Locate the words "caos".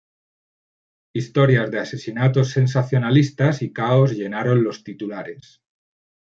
3.71-4.13